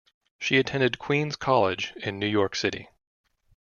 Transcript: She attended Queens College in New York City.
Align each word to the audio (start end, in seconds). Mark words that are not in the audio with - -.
She 0.39 0.57
attended 0.57 0.97
Queens 0.97 1.35
College 1.35 1.93
in 1.97 2.17
New 2.17 2.25
York 2.25 2.55
City. 2.55 2.89